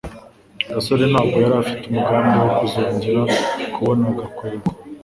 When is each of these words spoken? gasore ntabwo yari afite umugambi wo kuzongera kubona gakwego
gasore 0.73 1.03
ntabwo 1.11 1.35
yari 1.43 1.55
afite 1.63 1.83
umugambi 1.87 2.35
wo 2.41 2.49
kuzongera 2.57 3.21
kubona 3.73 4.05
gakwego 4.17 4.67